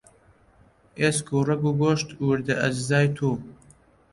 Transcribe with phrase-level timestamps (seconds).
[0.99, 3.29] ئێسک و ڕەگ و گۆشت، وردە ئەجزای تۆ